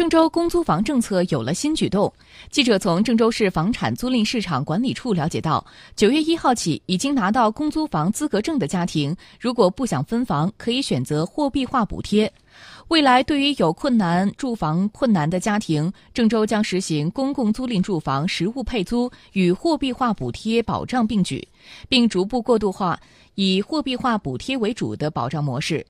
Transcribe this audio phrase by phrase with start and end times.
[0.00, 2.10] 郑州公租房政策有了新举动。
[2.48, 5.62] 记者从郑州市房产租赁市场管理处了解到
[5.94, 12.32] 九月一号起已经拿到公租房资格证的家庭如果不想分房可以选择货币化补贴。
[12.88, 21.46] 未来对于有困难住房困难的家庭郑州将实行公共租赁住房实物配租与货币化补贴保障并举
[21.90, 22.98] 并逐步过渡化
[23.34, 25.86] 以货币化补贴为主的保障模式。